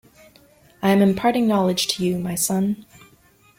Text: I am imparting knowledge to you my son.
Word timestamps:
I 0.81 0.89
am 0.89 1.03
imparting 1.03 1.45
knowledge 1.47 1.85
to 1.89 2.03
you 2.03 2.17
my 2.17 2.33
son. 2.33 2.87